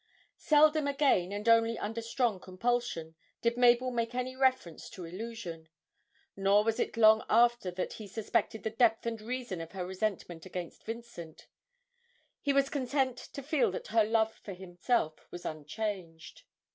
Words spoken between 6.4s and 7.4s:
was it till long